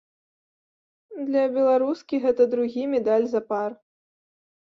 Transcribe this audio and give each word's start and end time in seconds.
Для 1.27 1.43
беларускі 1.57 2.21
гэта 2.23 2.47
другі 2.55 2.87
медаль 2.95 3.27
запар. 3.35 3.77